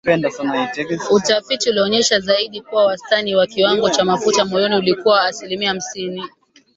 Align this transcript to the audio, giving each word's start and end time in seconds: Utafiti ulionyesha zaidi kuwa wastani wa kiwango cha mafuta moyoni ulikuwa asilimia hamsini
Utafiti 1.11 1.69
ulionyesha 1.69 2.19
zaidi 2.19 2.61
kuwa 2.61 2.85
wastani 2.85 3.35
wa 3.35 3.47
kiwango 3.47 3.89
cha 3.89 4.05
mafuta 4.05 4.45
moyoni 4.45 4.75
ulikuwa 4.75 5.23
asilimia 5.25 5.69
hamsini 5.69 6.23